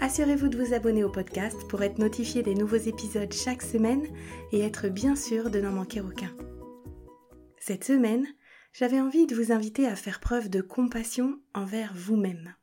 Assurez-vous 0.00 0.48
de 0.48 0.62
vous 0.62 0.74
abonner 0.74 1.04
au 1.04 1.10
podcast 1.10 1.56
pour 1.68 1.82
être 1.82 1.98
notifié 1.98 2.42
des 2.42 2.54
nouveaux 2.54 2.76
épisodes 2.76 3.32
chaque 3.32 3.62
semaine 3.62 4.06
et 4.52 4.60
être 4.60 4.88
bien 4.88 5.16
sûr 5.16 5.50
de 5.50 5.58
n'en 5.58 5.72
manquer 5.72 6.02
aucun. 6.02 6.30
Cette 7.58 7.84
semaine, 7.84 8.26
j'avais 8.74 9.00
envie 9.00 9.26
de 9.26 9.34
vous 9.34 9.52
inviter 9.52 9.86
à 9.86 9.96
faire 9.96 10.20
preuve 10.20 10.50
de 10.50 10.60
compassion 10.60 11.40
envers 11.54 11.94
vous-même. 11.96 12.54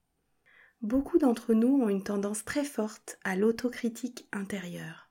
Beaucoup 0.82 1.18
d'entre 1.18 1.56
nous 1.56 1.82
ont 1.82 1.90
une 1.90 2.04
tendance 2.04 2.46
très 2.46 2.64
forte 2.64 3.18
à 3.24 3.36
l'autocritique 3.36 4.28
intérieure. 4.32 5.10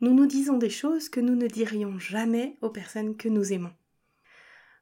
Nous 0.00 0.14
nous 0.14 0.26
disons 0.26 0.56
des 0.56 0.70
choses 0.70 1.08
que 1.08 1.20
nous 1.20 1.34
ne 1.34 1.48
dirions 1.48 1.98
jamais 1.98 2.56
aux 2.62 2.70
personnes 2.70 3.16
que 3.16 3.28
nous 3.28 3.52
aimons. 3.52 3.72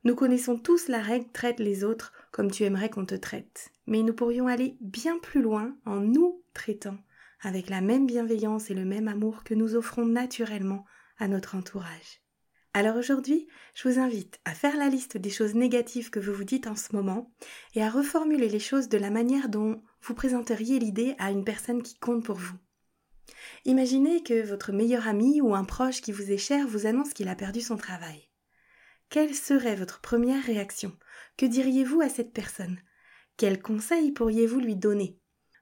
Nous 0.05 0.17
connaissons 0.17 0.59
tous 0.59 0.89
la 0.89 1.01
règle 1.01 1.31
traite 1.33 1.61
les 1.61 1.85
autres 1.85 2.13
comme 2.33 2.51
tu 2.51 2.65
aimerais 2.65 2.91
qu'on 2.91 3.07
te 3.07 3.15
traite, 3.15 3.71
mais 3.87 4.03
nous 4.03 4.13
pourrions 4.13 4.49
aller 4.49 4.77
bien 4.81 5.19
plus 5.19 5.43
loin 5.43 5.77
en 5.87 6.01
nous 6.01 6.43
traitant 6.55 6.99
avec 7.41 7.69
la 7.69 7.81
même 7.81 8.07
bienveillance 8.07 8.71
et 8.71 8.75
le 8.75 8.85
même 8.85 9.09
amour 9.09 9.45
que 9.45 9.55
nous 9.55 9.75
offrons 9.75 10.07
naturellement 10.07 10.85
à 11.19 11.29
notre 11.29 11.55
entourage. 11.55 12.21
Alors 12.75 12.97
aujourd'hui, 12.97 13.47
je 13.75 13.89
vous 13.89 13.99
invite 13.99 14.41
à 14.45 14.55
faire 14.55 14.77
la 14.77 14.89
liste 14.89 15.19
des 15.19 15.31
choses 15.31 15.55
négatives 15.55 16.11
que 16.11 16.21
vous 16.21 16.33
vous 16.33 16.45
dites 16.45 16.67
en 16.67 16.77
ce 16.77 16.97
moment 16.97 17.31
et 17.75 17.83
à 17.83 17.91
reformuler 17.91 18.49
les 18.49 18.61
choses 18.61 18.89
de 18.89 18.99
la 18.99 19.11
manière 19.11 19.49
dont 19.49 19.83
vous 20.01 20.15
présenteriez 20.15 20.79
l'idée 20.79 21.15
à 21.19 21.31
une 21.31 21.45
personne 21.45 21.83
qui 21.83 21.99
compte 21.99 22.25
pour 22.25 22.37
vous. 22.37 22.57
Imaginez 23.67 24.23
que 24.23 24.43
votre 24.45 24.73
meilleur 24.73 25.07
ami 25.07 25.41
ou 25.41 25.55
un 25.55 25.65
proche 25.65 26.01
qui 26.01 26.13
vous 26.13 26.33
est 26.33 26.39
cher 26.39 26.67
vous 26.67 26.87
annonce 26.87 27.13
qu'il 27.13 27.29
a 27.29 27.37
perdu 27.37 27.61
son 27.61 27.77
travail. 27.77 28.32
Quelle 29.13 29.35
serait 29.35 29.75
votre 29.75 30.01
première 30.01 30.43
réaction? 30.43 30.97
Que 31.37 31.45
diriez-vous 31.45 32.01
à 32.01 32.09
cette 32.09 32.33
personne? 32.33 32.79
Quels 33.37 33.61
conseils 33.61 34.11
pourriez-vous 34.11 34.59
lui 34.59 34.75
donner? 34.75 35.19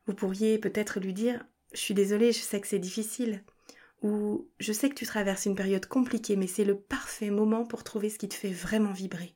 Vous 0.07 0.15
pourriez 0.15 0.57
peut-être 0.57 1.01
lui 1.01 1.13
dire 1.13 1.45
Je 1.73 1.81
suis 1.81 1.93
désolée, 1.93 2.31
je 2.31 2.39
sais 2.39 2.61
que 2.61 2.69
c'est 2.69 2.79
difficile. 2.79 3.43
Ou 4.03 4.49
Je 4.61 4.73
sais 4.73 4.89
que 4.89 4.95
tu 4.95 5.05
traverses 5.05 5.47
une 5.47 5.57
période 5.57 5.87
compliquée, 5.87 6.37
mais 6.37 6.47
c'est 6.47 6.65
le 6.65 6.79
parfait 6.79 7.31
moment 7.31 7.65
pour 7.65 7.83
trouver 7.83 8.09
ce 8.09 8.19
qui 8.19 8.29
te 8.29 8.35
fait 8.35 8.53
vraiment 8.53 8.93
vibrer. 8.93 9.35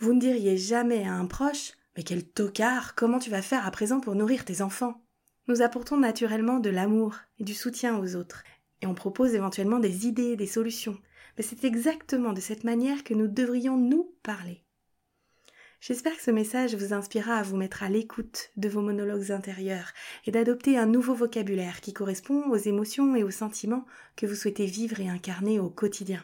Vous 0.00 0.12
ne 0.12 0.18
diriez 0.18 0.56
jamais 0.56 1.06
à 1.06 1.12
un 1.12 1.26
proche 1.26 1.74
Mais 1.96 2.02
quel 2.02 2.26
tocard! 2.26 2.96
Comment 2.96 3.20
tu 3.20 3.30
vas 3.30 3.42
faire 3.42 3.64
à 3.64 3.70
présent 3.70 4.00
pour 4.00 4.16
nourrir 4.16 4.44
tes 4.44 4.60
enfants? 4.60 5.04
Nous 5.46 5.62
apportons 5.62 5.98
naturellement 5.98 6.58
de 6.58 6.70
l'amour 6.70 7.14
et 7.38 7.44
du 7.44 7.54
soutien 7.54 7.96
aux 7.96 8.16
autres, 8.16 8.42
et 8.82 8.88
on 8.88 8.94
propose 8.94 9.34
éventuellement 9.34 9.78
des 9.78 10.08
idées, 10.08 10.34
des 10.34 10.48
solutions 10.48 10.98
c'est 11.42 11.64
exactement 11.64 12.32
de 12.32 12.40
cette 12.40 12.64
manière 12.64 13.04
que 13.04 13.14
nous 13.14 13.28
devrions 13.28 13.76
nous 13.76 14.14
parler. 14.22 14.64
J'espère 15.80 16.14
que 16.14 16.22
ce 16.22 16.30
message 16.30 16.74
vous 16.74 16.92
inspirera 16.92 17.36
à 17.36 17.42
vous 17.42 17.56
mettre 17.56 17.82
à 17.82 17.88
l'écoute 17.88 18.50
de 18.58 18.68
vos 18.68 18.82
monologues 18.82 19.32
intérieurs 19.32 19.92
et 20.26 20.30
d'adopter 20.30 20.76
un 20.76 20.84
nouveau 20.84 21.14
vocabulaire 21.14 21.80
qui 21.80 21.94
correspond 21.94 22.50
aux 22.50 22.56
émotions 22.56 23.16
et 23.16 23.22
aux 23.22 23.30
sentiments 23.30 23.86
que 24.14 24.26
vous 24.26 24.34
souhaitez 24.34 24.66
vivre 24.66 25.00
et 25.00 25.08
incarner 25.08 25.58
au 25.58 25.70
quotidien. 25.70 26.22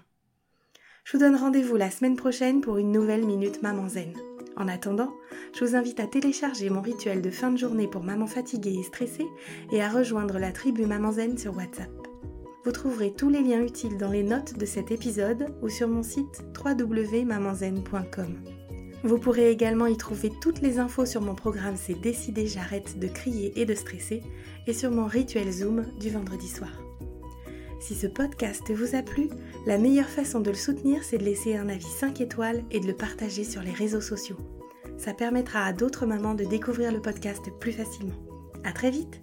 Je 1.04 1.12
vous 1.12 1.18
donne 1.18 1.36
rendez-vous 1.36 1.76
la 1.76 1.90
semaine 1.90 2.16
prochaine 2.16 2.60
pour 2.60 2.76
une 2.76 2.92
nouvelle 2.92 3.24
Minute 3.24 3.62
Maman 3.62 3.88
Zen. 3.88 4.12
En 4.58 4.68
attendant, 4.68 5.14
je 5.54 5.64
vous 5.64 5.74
invite 5.74 6.00
à 6.00 6.06
télécharger 6.06 6.68
mon 6.68 6.82
rituel 6.82 7.22
de 7.22 7.30
fin 7.30 7.50
de 7.50 7.56
journée 7.56 7.88
pour 7.88 8.02
maman 8.02 8.26
fatiguée 8.26 8.78
et 8.78 8.82
stressée 8.82 9.26
et 9.72 9.82
à 9.82 9.88
rejoindre 9.88 10.38
la 10.38 10.52
tribu 10.52 10.84
Maman 10.84 11.12
Zen 11.12 11.38
sur 11.38 11.56
WhatsApp. 11.56 11.95
Vous 12.66 12.72
trouverez 12.72 13.12
tous 13.12 13.30
les 13.30 13.42
liens 13.42 13.62
utiles 13.62 13.96
dans 13.96 14.10
les 14.10 14.24
notes 14.24 14.58
de 14.58 14.66
cet 14.66 14.90
épisode 14.90 15.54
ou 15.62 15.68
sur 15.68 15.86
mon 15.86 16.02
site 16.02 16.42
www.mamanzen.com. 16.64 18.40
Vous 19.04 19.18
pourrez 19.18 19.52
également 19.52 19.86
y 19.86 19.96
trouver 19.96 20.32
toutes 20.40 20.60
les 20.62 20.80
infos 20.80 21.06
sur 21.06 21.20
mon 21.20 21.36
programme 21.36 21.76
C'est 21.76 21.94
décidé, 22.00 22.48
j'arrête 22.48 22.98
de 22.98 23.06
crier 23.06 23.52
et 23.54 23.66
de 23.66 23.74
stresser 23.76 24.20
et 24.66 24.72
sur 24.72 24.90
mon 24.90 25.06
rituel 25.06 25.48
Zoom 25.52 25.84
du 26.00 26.10
vendredi 26.10 26.48
soir. 26.48 26.82
Si 27.78 27.94
ce 27.94 28.08
podcast 28.08 28.68
vous 28.72 28.96
a 28.96 29.02
plu, 29.02 29.28
la 29.64 29.78
meilleure 29.78 30.08
façon 30.08 30.40
de 30.40 30.50
le 30.50 30.56
soutenir, 30.56 31.04
c'est 31.04 31.18
de 31.18 31.24
laisser 31.24 31.56
un 31.56 31.68
avis 31.68 31.84
5 31.84 32.20
étoiles 32.20 32.64
et 32.72 32.80
de 32.80 32.88
le 32.88 32.96
partager 32.96 33.44
sur 33.44 33.62
les 33.62 33.70
réseaux 33.70 34.00
sociaux. 34.00 34.38
Ça 34.98 35.14
permettra 35.14 35.62
à 35.62 35.72
d'autres 35.72 36.04
mamans 36.04 36.34
de 36.34 36.44
découvrir 36.44 36.90
le 36.90 37.00
podcast 37.00 37.44
plus 37.60 37.72
facilement. 37.72 38.16
À 38.64 38.72
très 38.72 38.90
vite! 38.90 39.20